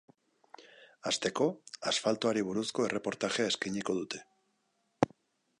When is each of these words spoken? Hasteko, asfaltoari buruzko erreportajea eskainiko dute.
Hasteko, 1.09 1.49
asfaltoari 1.93 2.45
buruzko 2.49 2.89
erreportajea 2.89 3.53
eskainiko 3.55 4.01
dute. 4.03 4.27